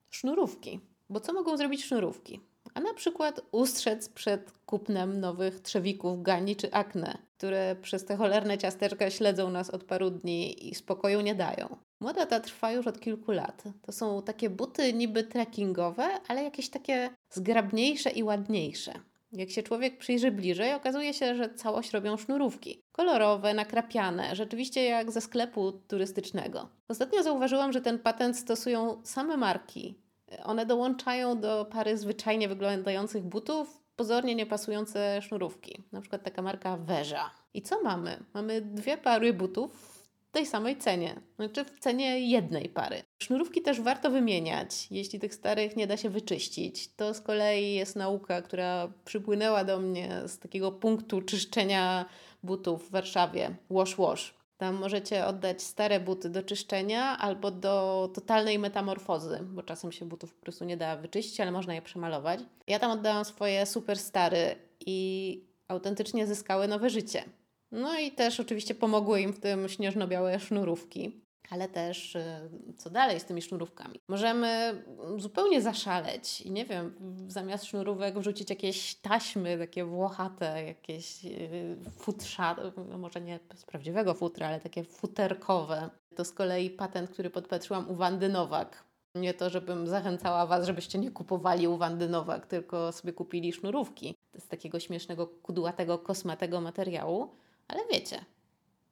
Sznurówki. 0.10 0.80
Bo 1.10 1.20
co 1.20 1.34
mogą 1.34 1.58
zrobić 1.58 1.86
sznurówki? 1.86 2.42
A 2.74 2.80
na 2.80 2.94
przykład 2.94 3.42
ustrzec 3.52 4.10
przed 4.10 4.52
kupnem 4.66 5.20
nowych 5.20 5.60
trzewików 5.60 6.24
Gani 6.24 6.56
czy 6.56 6.72
Akne, 6.72 7.18
które 7.38 7.76
przez 7.82 8.06
te 8.06 8.16
cholerne 8.16 8.58
ciasteczka 8.58 9.10
śledzą 9.10 9.50
nas 9.50 9.70
od 9.70 9.84
paru 9.84 10.10
dni 10.10 10.70
i 10.70 10.76
spokoju 10.76 11.22
nie 11.22 11.36
dają. 11.36 11.78
Moda 12.00 12.26
ta 12.26 12.40
trwa 12.40 12.72
już 12.72 12.88
od 12.88 13.00
kilku 13.00 13.32
lat. 13.32 13.64
To 13.82 13.92
są 13.92 14.22
takie 14.22 14.50
buty 14.50 14.94
niby 14.94 15.24
trekkingowe, 15.24 16.10
ale 16.28 16.44
jakieś 16.44 16.70
takie 16.70 17.10
zgrabniejsze 17.30 18.10
i 18.10 18.24
ładniejsze. 18.24 18.94
Jak 19.32 19.50
się 19.50 19.64
człowiek 19.64 19.98
przyjrzy 19.98 20.32
bliżej, 20.32 20.74
okazuje 20.74 21.14
się, 21.14 21.36
że 21.36 21.54
całość 21.54 21.92
robią 21.92 22.18
sznurówki. 22.18 22.82
Kolorowe, 22.92 23.54
nakrapiane, 23.54 24.36
rzeczywiście 24.36 24.84
jak 24.84 25.12
ze 25.12 25.22
sklepu 25.22 25.72
turystycznego. 25.72 26.70
Ostatnio 26.88 27.24
zauważyłam, 27.24 27.74
że 27.74 27.82
ten 27.82 28.00
patent 28.00 28.38
stosują 28.38 29.02
same 29.04 29.38
marki. 29.38 29.96
One 30.44 30.66
dołączają 30.66 31.40
do 31.40 31.66
pary 31.66 31.98
zwyczajnie 31.98 32.48
wyglądających 32.48 33.24
butów 33.24 33.84
pozornie 33.96 34.36
niepasujące 34.36 35.22
sznurówki. 35.22 35.84
Na 35.92 36.02
przykład 36.02 36.24
taka 36.24 36.42
marka 36.42 36.78
Weża. 36.78 37.32
I 37.54 37.62
co 37.62 37.82
mamy? 37.82 38.24
Mamy 38.34 38.62
dwie 38.62 38.98
pary 38.98 39.34
butów 39.34 39.97
tej 40.38 40.46
samej 40.46 40.78
cenie, 40.78 41.22
znaczy 41.36 41.66
w 41.66 41.80
cenie 41.80 42.20
jednej 42.20 42.70
pary. 42.70 43.04
Sznurówki 43.24 43.62
też 43.62 43.82
warto 43.82 44.12
wymieniać, 44.12 44.88
jeśli 44.92 45.20
tych 45.20 45.34
starych 45.34 45.76
nie 45.76 45.88
da 45.88 45.98
się 45.98 46.10
wyczyścić. 46.10 46.96
To 46.96 47.14
z 47.14 47.22
kolei 47.22 47.74
jest 47.74 47.96
nauka, 47.96 48.42
która 48.42 48.92
przypłynęła 49.06 49.64
do 49.64 49.80
mnie 49.80 50.22
z 50.26 50.40
takiego 50.40 50.72
punktu 50.72 51.22
czyszczenia 51.22 52.06
butów 52.44 52.88
w 52.88 52.92
Warszawie. 52.92 53.56
Wash 53.70 53.96
Wash. 53.96 54.34
Tam 54.58 54.76
możecie 54.76 55.26
oddać 55.26 55.62
stare 55.62 56.00
buty 56.00 56.30
do 56.30 56.44
czyszczenia 56.44 57.18
albo 57.18 57.52
do 57.52 58.10
totalnej 58.14 58.60
metamorfozy, 58.60 59.40
bo 59.44 59.64
czasem 59.64 59.92
się 59.92 60.06
butów 60.06 60.34
po 60.34 60.42
prostu 60.42 60.66
nie 60.66 60.78
da 60.78 60.98
wyczyścić, 60.98 61.40
ale 61.40 61.52
można 61.52 61.74
je 61.74 61.82
przemalować. 61.82 62.40
Ja 62.68 62.80
tam 62.80 62.92
oddałam 62.92 63.26
swoje 63.26 63.66
super 63.66 64.00
stary 64.00 64.56
i 64.86 65.42
autentycznie 65.68 66.28
zyskały 66.28 66.68
nowe 66.68 66.90
życie. 66.90 67.24
No 67.72 68.00
i 68.00 68.12
też 68.12 68.40
oczywiście 68.40 68.76
pomogły 68.76 69.22
im 69.22 69.34
w 69.34 69.40
tym 69.40 69.70
śnieżno-białe 69.70 70.40
sznurówki. 70.40 71.28
Ale 71.50 71.70
też 71.70 72.16
y, 72.16 72.50
co 72.78 72.90
dalej 72.90 73.20
z 73.20 73.26
tymi 73.26 73.42
sznurówkami? 73.42 74.00
Możemy 74.10 74.82
zupełnie 75.18 75.62
zaszaleć 75.62 76.42
i 76.42 76.52
nie 76.52 76.66
wiem, 76.66 76.96
zamiast 77.28 77.66
sznurówek 77.66 78.20
wrzucić 78.20 78.50
jakieś 78.50 78.96
taśmy 78.96 79.58
takie 79.58 79.86
włochate, 79.86 80.64
jakieś 80.66 81.26
y, 81.26 81.78
futrza, 81.98 82.56
no 82.90 82.98
może 82.98 83.22
nie 83.22 83.40
z 83.56 83.66
prawdziwego 83.66 84.14
futra, 84.14 84.48
ale 84.48 84.60
takie 84.60 84.84
futerkowe. 84.84 85.90
To 86.16 86.26
z 86.26 86.32
kolei 86.32 86.70
patent, 86.70 87.10
który 87.10 87.30
podpatrzyłam 87.30 87.90
u 87.90 87.96
Wandy 87.96 88.30
Nowak. 88.30 88.84
Nie 89.16 89.34
to, 89.34 89.50
żebym 89.50 89.88
zachęcała 89.88 90.46
Was, 90.46 90.66
żebyście 90.66 91.00
nie 91.00 91.12
kupowali 91.12 91.68
u 91.68 91.78
Wandy 91.78 92.10
Nowak, 92.10 92.48
tylko 92.48 92.92
sobie 92.92 93.14
kupili 93.14 93.54
sznurówki 93.54 94.16
z 94.40 94.48
takiego 94.48 94.80
śmiesznego, 94.80 95.28
kudłatego, 95.28 96.00
kosmatego 96.00 96.62
materiału 96.62 97.30
ale 97.68 97.82
wiecie, 97.92 98.26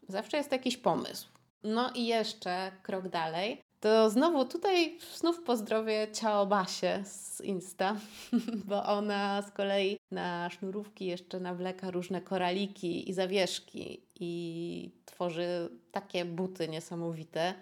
zawsze 0.07 0.37
jest 0.37 0.51
jakiś 0.51 0.77
pomysł. 0.77 1.27
No 1.63 1.91
i 1.95 2.05
jeszcze 2.05 2.71
krok 2.83 3.09
dalej. 3.09 3.61
To 3.79 4.09
znowu 4.09 4.45
tutaj 4.45 4.99
znów 5.15 5.43
pozdrowię 5.43 6.07
Ciaobasie 6.13 7.03
z 7.05 7.41
Insta, 7.41 7.95
bo 8.69 8.83
ona 8.83 9.41
z 9.41 9.51
kolei 9.51 9.97
na 10.11 10.49
sznurówki 10.49 11.05
jeszcze 11.05 11.39
nawleka 11.39 11.91
różne 11.91 12.21
koraliki 12.21 13.09
i 13.09 13.13
zawieszki 13.13 14.01
i 14.19 14.91
tworzy 15.05 15.69
takie 15.91 16.25
buty 16.25 16.67
niesamowite, 16.67 17.53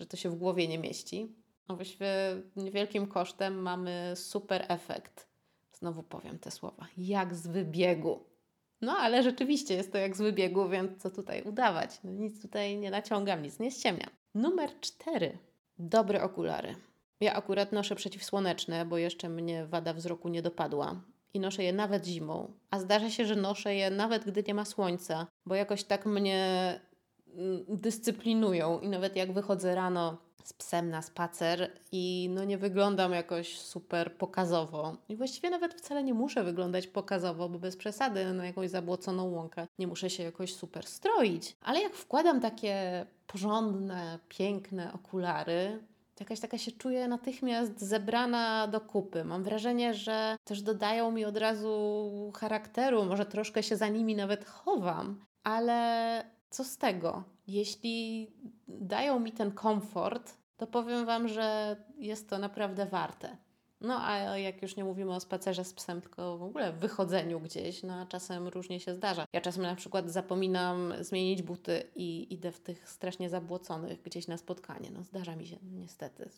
że 0.00 0.06
to 0.06 0.16
się 0.16 0.30
w 0.30 0.34
głowie 0.34 0.68
nie 0.68 0.78
mieści. 0.78 1.26
No 1.68 1.76
właściwie 1.76 2.12
niewielkim 2.56 3.06
kosztem 3.06 3.62
mamy 3.62 4.12
super 4.14 4.64
efekt. 4.68 5.26
Znowu 5.72 6.02
powiem 6.02 6.38
te 6.38 6.50
słowa. 6.50 6.86
Jak 6.98 7.34
z 7.34 7.46
wybiegu. 7.46 8.24
No 8.82 8.92
ale 8.92 9.22
rzeczywiście 9.22 9.74
jest 9.74 9.92
to 9.92 9.98
jak 9.98 10.16
z 10.16 10.20
wybiegu, 10.20 10.68
więc 10.68 11.02
co 11.02 11.10
tutaj 11.10 11.42
udawać? 11.42 12.00
No, 12.04 12.10
nic 12.10 12.42
tutaj 12.42 12.76
nie 12.76 12.90
naciągam, 12.90 13.42
nic 13.42 13.58
nie 13.58 13.70
ściemniam. 13.70 14.10
Numer 14.34 14.70
cztery. 14.80 15.38
Dobre 15.78 16.22
okulary. 16.22 16.74
Ja 17.20 17.34
akurat 17.34 17.72
noszę 17.72 17.94
przeciwsłoneczne, 17.94 18.84
bo 18.84 18.98
jeszcze 18.98 19.28
mnie 19.28 19.66
wada 19.66 19.94
wzroku 19.94 20.28
nie 20.28 20.42
dopadła. 20.42 21.00
I 21.34 21.40
noszę 21.40 21.64
je 21.64 21.72
nawet 21.72 22.06
zimą. 22.06 22.52
A 22.70 22.80
zdarza 22.80 23.10
się, 23.10 23.26
że 23.26 23.36
noszę 23.36 23.74
je 23.74 23.90
nawet 23.90 24.24
gdy 24.24 24.44
nie 24.48 24.54
ma 24.54 24.64
słońca, 24.64 25.26
bo 25.46 25.54
jakoś 25.54 25.84
tak 25.84 26.06
mnie 26.06 26.80
mm, 27.26 27.64
dyscyplinują. 27.68 28.80
I 28.80 28.88
nawet 28.88 29.16
jak 29.16 29.32
wychodzę 29.32 29.74
rano 29.74 30.18
z 30.44 30.52
psem 30.52 30.90
na 30.90 31.02
spacer 31.02 31.70
i 31.92 32.30
no 32.34 32.44
nie 32.44 32.58
wyglądam 32.58 33.12
jakoś 33.12 33.58
super 33.58 34.16
pokazowo. 34.16 34.96
I 35.08 35.16
właściwie 35.16 35.50
nawet 35.50 35.74
wcale 35.74 36.04
nie 36.04 36.14
muszę 36.14 36.44
wyglądać 36.44 36.86
pokazowo, 36.86 37.48
bo 37.48 37.58
bez 37.58 37.76
przesady 37.76 38.32
na 38.32 38.46
jakąś 38.46 38.70
zabłoconą 38.70 39.30
łąkę 39.30 39.66
nie 39.78 39.86
muszę 39.86 40.10
się 40.10 40.22
jakoś 40.22 40.54
super 40.54 40.86
stroić. 40.86 41.56
Ale 41.60 41.80
jak 41.80 41.94
wkładam 41.94 42.40
takie 42.40 43.06
porządne, 43.26 44.18
piękne 44.28 44.92
okulary, 44.92 45.80
Jakaś 46.20 46.40
taka 46.40 46.58
się 46.58 46.72
czuję 46.72 47.08
natychmiast 47.08 47.80
zebrana 47.80 48.66
do 48.66 48.80
kupy. 48.80 49.24
Mam 49.24 49.42
wrażenie, 49.42 49.94
że 49.94 50.36
też 50.44 50.62
dodają 50.62 51.10
mi 51.10 51.24
od 51.24 51.36
razu 51.36 52.32
charakteru, 52.36 53.04
może 53.04 53.26
troszkę 53.26 53.62
się 53.62 53.76
za 53.76 53.88
nimi 53.88 54.16
nawet 54.16 54.44
chowam, 54.44 55.24
ale 55.44 56.24
co 56.50 56.64
z 56.64 56.78
tego? 56.78 57.24
Jeśli 57.46 58.30
dają 58.68 59.20
mi 59.20 59.32
ten 59.32 59.52
komfort, 59.52 60.34
to 60.56 60.66
powiem 60.66 61.06
Wam, 61.06 61.28
że 61.28 61.76
jest 61.98 62.28
to 62.28 62.38
naprawdę 62.38 62.86
warte. 62.86 63.36
No 63.80 64.06
a 64.06 64.38
jak 64.38 64.62
już 64.62 64.76
nie 64.76 64.84
mówimy 64.84 65.14
o 65.14 65.20
spacerze 65.20 65.64
z 65.64 65.74
psem, 65.74 66.00
tylko 66.00 66.38
w 66.38 66.42
ogóle 66.42 66.72
wychodzeniu 66.72 67.40
gdzieś, 67.40 67.82
no 67.82 67.94
a 67.94 68.06
czasem 68.06 68.48
różnie 68.48 68.80
się 68.80 68.94
zdarza. 68.94 69.26
Ja 69.32 69.40
czasem 69.40 69.62
na 69.62 69.74
przykład 69.74 70.10
zapominam 70.10 70.92
zmienić 71.00 71.42
buty 71.42 71.82
i 71.96 72.34
idę 72.34 72.52
w 72.52 72.60
tych 72.60 72.88
strasznie 72.88 73.30
zabłoconych 73.30 74.02
gdzieś 74.02 74.28
na 74.28 74.36
spotkanie. 74.36 74.90
No 74.90 75.02
zdarza 75.04 75.36
mi 75.36 75.46
się 75.46 75.56
niestety. 75.62 76.28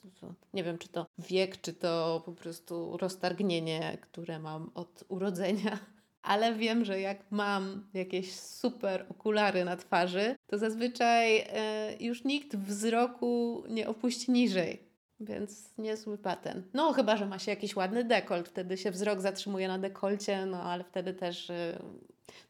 Nie 0.55 0.65
wiem, 0.65 0.79
czy 0.79 0.89
to 0.89 1.07
wiek, 1.19 1.61
czy 1.61 1.73
to 1.73 2.23
po 2.25 2.33
prostu 2.33 2.97
roztargnienie, 2.97 3.99
które 4.01 4.39
mam 4.39 4.71
od 4.75 5.05
urodzenia 5.09 5.79
ale 6.25 6.55
wiem, 6.55 6.85
że 6.85 7.01
jak 7.01 7.31
mam 7.31 7.87
jakieś 7.95 8.35
super 8.35 9.07
okulary 9.11 9.65
na 9.65 9.77
twarzy, 9.77 10.37
to 10.47 10.59
zazwyczaj 10.59 11.39
e, 11.39 11.97
już 12.01 12.25
nikt 12.25 12.57
wzroku 12.57 13.65
nie 13.69 13.89
opuści 13.89 14.33
niżej. 14.33 14.95
Więc 15.21 15.79
niezły 15.79 16.19
patent. 16.19 16.67
No, 16.75 16.93
chyba, 16.93 17.17
że 17.17 17.27
ma 17.27 17.39
się 17.39 17.51
jakiś 17.51 17.77
ładny 17.77 18.05
dekolt, 18.05 18.49
wtedy 18.49 18.77
się 18.77 18.91
wzrok 18.91 19.21
zatrzymuje 19.21 19.69
na 19.69 19.79
dekolcie, 19.79 20.47
no 20.47 20.63
ale 20.63 20.85
wtedy 20.85 21.15
też 21.15 21.51
y, 21.51 21.79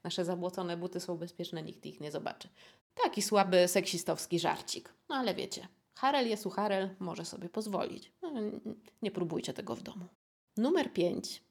nasze 0.04 0.24
zabłocone 0.24 0.76
buty 0.76 1.00
są 1.00 1.16
bezpieczne, 1.16 1.62
nikt 1.62 1.86
ich 1.86 2.00
nie 2.00 2.10
zobaczy. 2.10 2.48
Taki 3.04 3.22
słaby, 3.22 3.68
seksistowski 3.68 4.38
żarcik. 4.38 4.94
No 5.08 5.14
ale 5.14 5.34
wiecie, 5.34 5.68
Harel 5.94 6.28
jest 6.28 6.46
u 6.46 6.50
Harel, 6.50 6.90
może 6.98 7.24
sobie 7.24 7.48
pozwolić. 7.48 8.12
No, 8.22 8.32
nie 9.02 9.10
próbujcie 9.10 9.52
tego 9.52 9.74
w 9.74 9.82
domu. 9.82 10.04
Numer 10.56 10.92
5. 10.92 11.42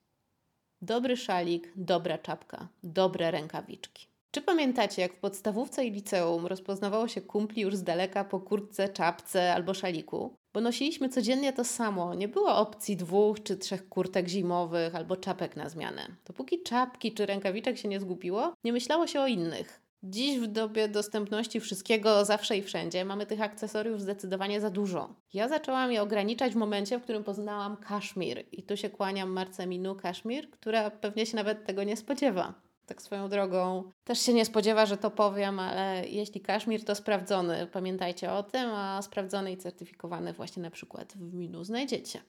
Dobry 0.83 1.17
szalik, 1.17 1.71
dobra 1.75 2.17
czapka, 2.17 2.67
dobre 2.83 3.31
rękawiczki. 3.31 4.07
Czy 4.31 4.41
pamiętacie, 4.41 5.01
jak 5.01 5.13
w 5.13 5.19
podstawówce 5.19 5.85
i 5.85 5.91
liceum 5.91 6.45
rozpoznawało 6.45 7.07
się 7.07 7.21
kumpli 7.21 7.61
już 7.61 7.75
z 7.75 7.83
daleka 7.83 8.23
po 8.23 8.39
kurtce, 8.39 8.89
czapce 8.89 9.53
albo 9.53 9.73
szaliku? 9.73 10.35
Bo 10.53 10.61
nosiliśmy 10.61 11.09
codziennie 11.09 11.53
to 11.53 11.63
samo. 11.63 12.15
Nie 12.15 12.27
było 12.27 12.55
opcji 12.55 12.97
dwóch 12.97 13.43
czy 13.43 13.57
trzech 13.57 13.89
kurtek 13.89 14.27
zimowych 14.27 14.95
albo 14.95 15.17
czapek 15.17 15.55
na 15.55 15.69
zmianę. 15.69 16.07
Dopóki 16.25 16.63
czapki 16.63 17.13
czy 17.13 17.25
rękawiczek 17.25 17.77
się 17.77 17.87
nie 17.87 17.99
zgubiło, 17.99 18.53
nie 18.63 18.73
myślało 18.73 19.07
się 19.07 19.21
o 19.21 19.27
innych. 19.27 19.82
Dziś 20.05 20.39
w 20.39 20.47
dobie 20.47 20.87
dostępności 20.87 21.59
wszystkiego 21.59 22.25
zawsze 22.25 22.57
i 22.57 22.63
wszędzie 22.63 23.05
mamy 23.05 23.25
tych 23.25 23.41
akcesoriów 23.41 24.01
zdecydowanie 24.01 24.61
za 24.61 24.69
dużo. 24.69 25.15
Ja 25.33 25.47
zaczęłam 25.47 25.91
je 25.91 26.01
ograniczać 26.01 26.53
w 26.53 26.55
momencie, 26.55 26.99
w 26.99 27.03
którym 27.03 27.23
poznałam 27.23 27.77
kaszmir 27.77 28.45
i 28.51 28.63
tu 28.63 28.77
się 28.77 28.89
kłaniam 28.89 29.29
Marce 29.29 29.67
Minu 29.67 29.95
Kaszmir, 29.95 30.49
która 30.49 30.91
pewnie 30.91 31.25
się 31.25 31.35
nawet 31.35 31.65
tego 31.65 31.83
nie 31.83 31.97
spodziewa. 31.97 32.53
Tak 32.85 33.01
swoją 33.01 33.29
drogą 33.29 33.91
też 34.03 34.19
się 34.19 34.33
nie 34.33 34.45
spodziewa, 34.45 34.85
że 34.85 34.97
to 34.97 35.11
powiem, 35.11 35.59
ale 35.59 36.07
jeśli 36.07 36.41
kaszmir 36.41 36.85
to 36.85 36.95
sprawdzony, 36.95 37.67
pamiętajcie 37.71 38.31
o 38.31 38.43
tym, 38.43 38.69
a 38.69 39.01
sprawdzony 39.01 39.51
i 39.51 39.57
certyfikowany 39.57 40.33
właśnie 40.33 40.63
na 40.63 40.71
przykład 40.71 41.13
w 41.13 41.33
Minu 41.33 41.63
znajdziecie. 41.63 42.19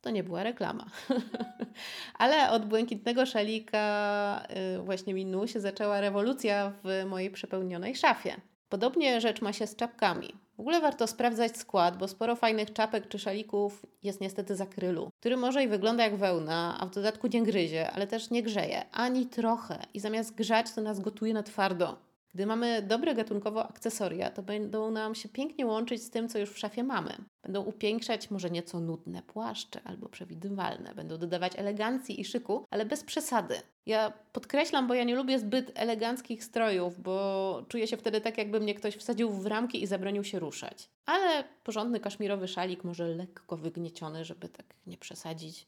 To 0.00 0.10
nie 0.10 0.24
była 0.24 0.42
reklama. 0.42 0.86
Ale 2.18 2.50
od 2.50 2.66
błękitnego 2.66 3.26
szalika 3.26 4.46
y, 4.76 4.82
właśnie 4.82 5.14
Minu 5.14 5.46
się 5.46 5.60
zaczęła 5.60 6.00
rewolucja 6.00 6.72
w 6.84 7.04
mojej 7.06 7.30
przepełnionej 7.30 7.96
szafie. 7.96 8.40
Podobnie 8.68 9.20
rzecz 9.20 9.42
ma 9.42 9.52
się 9.52 9.66
z 9.66 9.76
czapkami. 9.76 10.28
W 10.56 10.60
ogóle 10.60 10.80
warto 10.80 11.06
sprawdzać 11.06 11.56
skład, 11.56 11.96
bo 11.96 12.08
sporo 12.08 12.36
fajnych 12.36 12.72
czapek 12.72 13.08
czy 13.08 13.18
szalików 13.18 13.86
jest 14.02 14.20
niestety 14.20 14.56
z 14.56 14.60
akrylu, 14.60 15.10
który 15.20 15.36
może 15.36 15.64
i 15.64 15.68
wygląda 15.68 16.04
jak 16.04 16.16
wełna, 16.16 16.76
a 16.80 16.86
w 16.86 16.90
dodatku 16.90 17.26
nie 17.26 17.42
gryzie, 17.42 17.90
ale 17.90 18.06
też 18.06 18.30
nie 18.30 18.42
grzeje, 18.42 18.90
ani 18.92 19.26
trochę. 19.26 19.78
I 19.94 20.00
zamiast 20.00 20.34
grzać, 20.34 20.72
to 20.74 20.80
nas 20.80 21.00
gotuje 21.00 21.34
na 21.34 21.42
twardo. 21.42 22.09
Gdy 22.34 22.46
mamy 22.46 22.82
dobre 22.82 23.14
gatunkowo 23.14 23.68
akcesoria, 23.68 24.30
to 24.30 24.42
będą 24.42 24.90
nam 24.90 25.14
się 25.14 25.28
pięknie 25.28 25.66
łączyć 25.66 26.02
z 26.02 26.10
tym, 26.10 26.28
co 26.28 26.38
już 26.38 26.50
w 26.50 26.58
szafie 26.58 26.84
mamy. 26.84 27.16
Będą 27.42 27.62
upiększać 27.62 28.30
może 28.30 28.50
nieco 28.50 28.80
nudne 28.80 29.22
płaszcze 29.22 29.80
albo 29.84 30.08
przewidywalne. 30.08 30.94
Będą 30.94 31.18
dodawać 31.18 31.52
elegancji 31.56 32.20
i 32.20 32.24
szyku, 32.24 32.64
ale 32.70 32.86
bez 32.86 33.04
przesady. 33.04 33.54
Ja 33.86 34.12
podkreślam, 34.32 34.88
bo 34.88 34.94
ja 34.94 35.04
nie 35.04 35.16
lubię 35.16 35.38
zbyt 35.38 35.72
eleganckich 35.74 36.44
strojów, 36.44 37.02
bo 37.02 37.66
czuję 37.68 37.86
się 37.86 37.96
wtedy 37.96 38.20
tak, 38.20 38.38
jakby 38.38 38.60
mnie 38.60 38.74
ktoś 38.74 38.96
wsadził 38.96 39.30
w 39.30 39.46
ramki 39.46 39.82
i 39.82 39.86
zabronił 39.86 40.24
się 40.24 40.38
ruszać. 40.38 40.90
Ale 41.06 41.44
porządny 41.64 42.00
kaszmirowy 42.00 42.48
szalik, 42.48 42.84
może 42.84 43.08
lekko 43.08 43.56
wygnieciony, 43.56 44.24
żeby 44.24 44.48
tak 44.48 44.66
nie 44.86 44.98
przesadzić, 44.98 45.66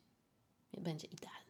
będzie 0.78 1.06
idealny. 1.06 1.41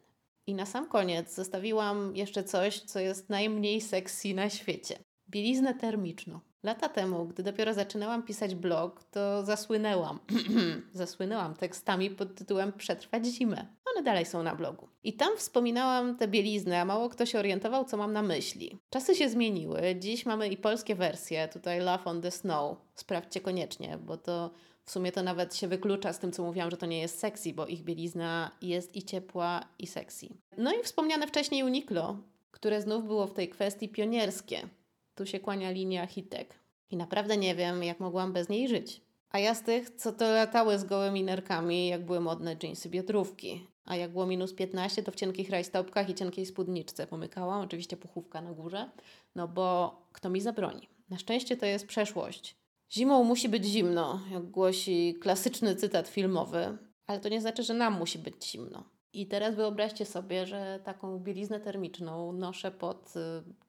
I 0.47 0.55
na 0.55 0.65
sam 0.65 0.87
koniec 0.89 1.35
zostawiłam 1.35 2.15
jeszcze 2.15 2.43
coś, 2.43 2.79
co 2.79 2.99
jest 2.99 3.29
najmniej 3.29 3.81
sexy 3.81 4.33
na 4.33 4.49
świecie. 4.49 4.95
Bieliznę 5.29 5.73
termiczną. 5.73 6.39
Lata 6.63 6.89
temu, 6.89 7.25
gdy 7.25 7.43
dopiero 7.43 7.73
zaczynałam 7.73 8.23
pisać 8.23 8.55
blog, 8.55 9.03
to 9.03 9.45
zasłynęłam. 9.45 10.19
zasłynęłam 10.93 11.55
tekstami 11.55 12.09
pod 12.09 12.35
tytułem 12.35 12.73
Przetrwać 12.73 13.25
zimę. 13.25 13.67
One 13.93 14.03
dalej 14.03 14.25
są 14.25 14.43
na 14.43 14.55
blogu. 14.55 14.89
I 15.03 15.13
tam 15.13 15.37
wspominałam 15.37 16.17
te 16.17 16.27
bielizny, 16.27 16.77
a 16.77 16.85
mało 16.85 17.09
kto 17.09 17.25
się 17.25 17.39
orientował, 17.39 17.85
co 17.85 17.97
mam 17.97 18.13
na 18.13 18.21
myśli. 18.21 18.77
Czasy 18.89 19.15
się 19.15 19.29
zmieniły. 19.29 19.81
Dziś 19.99 20.25
mamy 20.25 20.47
i 20.47 20.57
polskie 20.57 20.95
wersje. 20.95 21.47
Tutaj 21.47 21.79
Love 21.79 22.05
on 22.05 22.21
the 22.21 22.31
Snow. 22.31 22.77
Sprawdźcie 22.95 23.41
koniecznie, 23.41 23.97
bo 23.97 24.17
to 24.17 24.51
w 24.85 24.91
sumie 24.91 25.11
to 25.11 25.23
nawet 25.23 25.55
się 25.55 25.67
wyklucza 25.67 26.13
z 26.13 26.19
tym, 26.19 26.31
co 26.31 26.43
mówiłam, 26.43 26.71
że 26.71 26.77
to 26.77 26.85
nie 26.85 26.99
jest 26.99 27.19
sexy, 27.19 27.53
bo 27.53 27.67
ich 27.67 27.83
bielizna 27.83 28.51
jest 28.61 28.95
i 28.95 29.03
ciepła, 29.03 29.65
i 29.79 29.87
sexy. 29.87 30.27
No 30.57 30.73
i 30.73 30.83
wspomniane 30.83 31.27
wcześniej 31.27 31.63
Uniqlo, 31.63 32.17
które 32.51 32.81
znów 32.81 33.05
było 33.05 33.27
w 33.27 33.33
tej 33.33 33.49
kwestii 33.49 33.89
pionierskie. 33.89 34.67
Tu 35.15 35.25
się 35.25 35.39
kłania 35.39 35.71
linia 35.71 36.07
hitek. 36.07 36.59
I 36.89 36.97
naprawdę 36.97 37.37
nie 37.37 37.55
wiem, 37.55 37.83
jak 37.83 37.99
mogłam 37.99 38.33
bez 38.33 38.49
niej 38.49 38.67
żyć. 38.67 39.01
A 39.29 39.39
ja 39.39 39.55
z 39.55 39.63
tych, 39.63 39.89
co 39.89 40.11
to 40.11 40.31
latały 40.31 40.79
z 40.79 40.83
gołymi 40.83 41.23
nerkami, 41.23 41.87
jak 41.87 42.05
były 42.05 42.19
modne 42.19 42.55
jeansy 42.63 42.89
biodrówki. 42.89 43.67
A 43.85 43.95
jak 43.95 44.11
było 44.11 44.25
minus 44.25 44.53
15, 44.53 45.03
to 45.03 45.11
w 45.11 45.15
cienkich 45.15 45.49
rajstopkach 45.49 46.09
i 46.09 46.15
cienkiej 46.15 46.45
spódniczce 46.45 47.07
pomykałam. 47.07 47.61
Oczywiście 47.61 47.97
puchówka 47.97 48.41
na 48.41 48.53
górze, 48.53 48.89
no 49.35 49.47
bo 49.47 49.95
kto 50.11 50.29
mi 50.29 50.41
zabroni? 50.41 50.89
Na 51.09 51.17
szczęście 51.17 51.57
to 51.57 51.65
jest 51.65 51.87
przeszłość. 51.87 52.55
Zimą 52.95 53.23
musi 53.23 53.49
być 53.49 53.65
zimno, 53.65 54.19
jak 54.31 54.43
głosi 54.43 55.15
klasyczny 55.21 55.75
cytat 55.75 56.07
filmowy, 56.07 56.77
ale 57.07 57.19
to 57.19 57.29
nie 57.29 57.41
znaczy, 57.41 57.63
że 57.63 57.73
nam 57.73 57.97
musi 57.97 58.19
być 58.19 58.51
zimno. 58.51 58.83
I 59.13 59.27
teraz 59.27 59.55
wyobraźcie 59.55 60.05
sobie, 60.05 60.45
że 60.45 60.79
taką 60.83 61.19
bieliznę 61.19 61.59
termiczną 61.59 62.33
noszę 62.33 62.71
pod 62.71 63.13
y, 63.15 63.19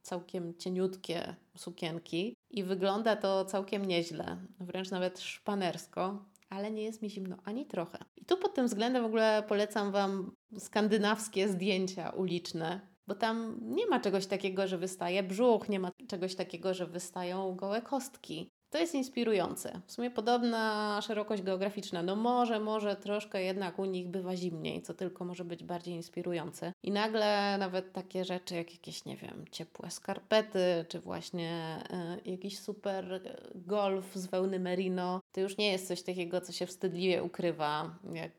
całkiem 0.03 0.55
cieniutkie 0.59 1.37
sukienki 1.57 2.35
i 2.51 2.65
wygląda 2.65 3.17
to 3.17 3.45
całkiem 3.45 3.85
nieźle, 3.85 4.47
wręcz 4.61 4.91
nawet 4.91 5.21
szpanersko, 5.21 6.25
ale 6.51 6.71
nie 6.71 6.83
jest 6.83 7.03
mi 7.03 7.11
zimno 7.11 7.37
ani 7.45 7.67
trochę. 7.67 7.99
I 8.17 8.25
tu 8.25 8.37
pod 8.37 8.55
tym 8.55 8.67
względem 8.67 9.03
w 9.03 9.07
ogóle 9.07 9.45
polecam 9.49 9.93
Wam 9.93 10.33
skandynawskie 10.59 11.49
zdjęcia 11.49 12.11
uliczne, 12.11 12.81
bo 13.07 13.15
tam 13.15 13.59
nie 13.63 13.87
ma 13.87 14.01
czegoś 14.01 14.27
takiego, 14.27 14.67
że 14.67 14.79
wystaje 14.79 15.23
brzuch, 15.23 15.69
nie 15.69 15.81
ma 15.81 15.91
czegoś 16.09 16.35
takiego, 16.35 16.75
że 16.75 16.87
wystają 16.87 17.57
gołe 17.57 17.83
kostki. 17.83 18.51
To 18.75 18.79
jest 18.79 18.95
inspirujące. 18.95 19.81
W 19.87 19.93
sumie 19.93 20.11
podobna 20.11 21.01
szerokość 21.03 21.43
geograficzna. 21.43 22.03
No 22.03 22.17
może, 22.17 22.61
może 22.61 22.97
troszkę 22.97 23.43
jednak 23.43 23.79
u 23.79 23.85
nich 23.85 24.09
bywa 24.09 24.37
zimniej, 24.37 24.83
co 24.83 24.95
tylko 24.95 25.25
może 25.25 25.45
być 25.45 25.65
bardziej 25.65 25.95
inspirujące. 25.95 26.73
I 26.83 26.91
nagle 26.91 27.59
nawet 27.59 27.93
takie 27.93 28.25
rzeczy 28.25 28.55
jak 28.55 28.73
jakieś, 28.73 29.05
nie 29.05 29.17
wiem, 29.17 29.45
ciepłe 29.51 29.91
skarpety, 29.91 30.85
czy 30.89 31.01
właśnie 31.01 31.79
y, 32.27 32.31
jakiś 32.31 32.59
super 32.59 33.21
golf 33.55 34.15
z 34.15 34.27
wełny 34.27 34.61
merino, 34.61 35.21
to 35.33 35.41
już 35.41 35.57
nie 35.57 35.73
jest 35.73 35.89
coś 35.89 36.03
takiego, 36.03 36.41
co 36.41 36.53
się 36.53 36.67
wstydliwie 36.67 37.23
ukrywa, 37.23 37.99
jak 38.13 38.33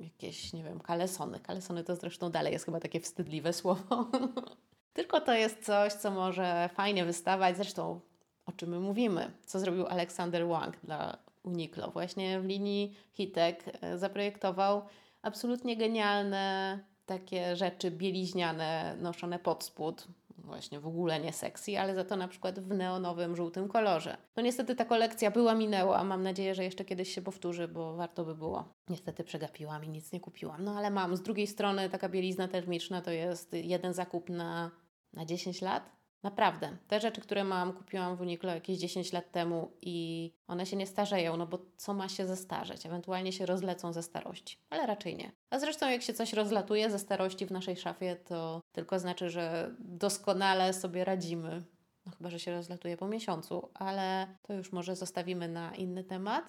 jakieś, 0.00 0.52
nie 0.52 0.64
wiem, 0.64 0.80
kalesony. 0.80 1.40
Kalesony 1.40 1.84
to 1.84 1.96
zresztą 1.96 2.30
dalej 2.30 2.52
jest 2.52 2.64
chyba 2.64 2.80
takie 2.80 3.00
wstydliwe 3.00 3.52
słowo. 3.52 4.10
Tylko 4.98 5.20
to 5.20 5.34
jest 5.34 5.64
coś, 5.64 5.92
co 5.92 6.10
może 6.10 6.70
fajnie 6.74 7.04
wystawać. 7.04 7.56
Zresztą 7.56 8.00
o 8.48 8.52
czym 8.52 8.68
my 8.68 8.80
mówimy. 8.80 9.30
Co 9.46 9.60
zrobił 9.60 9.86
Aleksander 9.86 10.48
Wang 10.48 10.76
dla 10.84 11.18
Uniqlo? 11.42 11.90
Właśnie 11.90 12.40
w 12.40 12.44
linii 12.44 12.96
Hitek 13.12 13.64
e, 13.80 13.98
zaprojektował 13.98 14.82
absolutnie 15.22 15.76
genialne 15.76 16.78
takie 17.06 17.56
rzeczy 17.56 17.90
bieliźniane 17.90 18.96
noszone 19.00 19.38
pod 19.38 19.64
spód. 19.64 20.06
Właśnie 20.38 20.80
w 20.80 20.86
ogóle 20.86 21.20
nie 21.20 21.32
sexy, 21.32 21.78
ale 21.78 21.94
za 21.94 22.04
to 22.04 22.16
na 22.16 22.28
przykład 22.28 22.60
w 22.60 22.74
neonowym, 22.74 23.36
żółtym 23.36 23.68
kolorze. 23.68 24.16
No 24.36 24.42
niestety 24.42 24.74
ta 24.74 24.84
kolekcja 24.84 25.30
była, 25.30 25.54
minęła. 25.54 26.04
Mam 26.04 26.22
nadzieję, 26.22 26.54
że 26.54 26.64
jeszcze 26.64 26.84
kiedyś 26.84 27.14
się 27.14 27.22
powtórzy, 27.22 27.68
bo 27.68 27.96
warto 27.96 28.24
by 28.24 28.34
było. 28.34 28.64
Niestety 28.88 29.24
przegapiłam 29.24 29.84
i 29.84 29.88
nic 29.88 30.12
nie 30.12 30.20
kupiłam. 30.20 30.64
No 30.64 30.76
ale 30.78 30.90
mam. 30.90 31.16
Z 31.16 31.22
drugiej 31.22 31.46
strony 31.46 31.90
taka 31.90 32.08
bielizna 32.08 32.48
termiczna 32.48 33.02
to 33.02 33.10
jest 33.10 33.52
jeden 33.52 33.94
zakup 33.94 34.30
na, 34.30 34.70
na 35.12 35.24
10 35.24 35.62
lat 35.62 35.97
Naprawdę. 36.22 36.76
Te 36.88 37.00
rzeczy, 37.00 37.20
które 37.20 37.44
mam, 37.44 37.72
kupiłam 37.72 38.16
w 38.16 38.20
Uniqlo 38.20 38.54
jakieś 38.54 38.78
10 38.78 39.12
lat 39.12 39.32
temu 39.32 39.72
i 39.82 40.30
one 40.46 40.66
się 40.66 40.76
nie 40.76 40.86
starzeją, 40.86 41.36
no 41.36 41.46
bo 41.46 41.58
co 41.76 41.94
ma 41.94 42.08
się 42.08 42.26
zestarzeć? 42.26 42.86
Ewentualnie 42.86 43.32
się 43.32 43.46
rozlecą 43.46 43.92
ze 43.92 44.02
starości, 44.02 44.58
ale 44.70 44.86
raczej 44.86 45.16
nie. 45.16 45.32
A 45.50 45.58
zresztą 45.58 45.90
jak 45.90 46.02
się 46.02 46.14
coś 46.14 46.32
rozlatuje 46.32 46.90
ze 46.90 46.98
starości 46.98 47.46
w 47.46 47.50
naszej 47.50 47.76
szafie, 47.76 48.16
to 48.16 48.60
tylko 48.72 48.98
znaczy, 48.98 49.30
że 49.30 49.74
doskonale 49.78 50.72
sobie 50.72 51.04
radzimy. 51.04 51.62
No 52.06 52.12
chyba, 52.18 52.30
że 52.30 52.38
się 52.38 52.52
rozlatuje 52.52 52.96
po 52.96 53.08
miesiącu, 53.08 53.68
ale 53.74 54.36
to 54.42 54.54
już 54.54 54.72
może 54.72 54.96
zostawimy 54.96 55.48
na 55.48 55.74
inny 55.74 56.04
temat. 56.04 56.44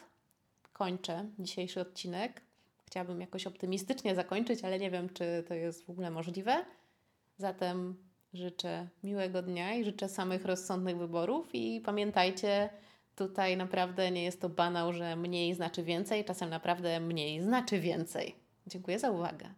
Kończę 0.74 1.26
dzisiejszy 1.40 1.82
odcinek. 1.82 2.42
Chciałabym 2.86 3.22
jakoś 3.22 3.48
optymistycznie 3.48 4.16
zakończyć, 4.16 4.64
ale 4.64 4.80
nie 4.80 4.92
wiem, 4.92 5.10
czy 5.10 5.44
to 5.48 5.54
jest 5.54 5.86
w 5.86 5.90
ogóle 5.90 6.12
możliwe. 6.12 6.66
Zatem 7.38 8.09
życzę 8.34 8.88
miłego 9.04 9.42
dnia 9.42 9.74
i 9.74 9.84
życzę 9.84 10.10
samych 10.10 10.46
rozsądnych 10.46 10.98
wyborów 10.98 11.50
i 11.54 11.82
pamiętajcie, 11.82 12.70
tutaj 13.16 13.58
naprawdę 13.58 14.12
nie 14.12 14.24
jest 14.24 14.42
to 14.42 14.50
banał, 14.50 14.94
że 14.94 15.16
mniej 15.16 15.54
znaczy 15.54 15.84
więcej, 15.84 16.26
czasem 16.26 16.50
naprawdę 16.50 17.00
mniej 17.00 17.42
znaczy 17.42 17.80
więcej. 17.80 18.36
Dziękuję 18.68 19.00
za 19.00 19.12
uwagę. 19.12 19.54